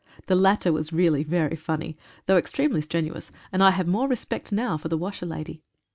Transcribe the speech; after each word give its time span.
The 0.25 0.33
latter 0.33 0.73
was 0.73 0.91
really 0.91 1.23
very 1.23 1.55
funny, 1.55 1.95
though 2.25 2.37
extremely 2.37 2.81
strenuous, 2.81 3.29
and 3.51 3.61
I 3.61 3.69
have 3.69 3.85
more 3.87 4.07
respect 4.07 4.51
now 4.51 4.75
for 4.75 4.87
the 4.87 4.97
washerlady. 4.97 5.61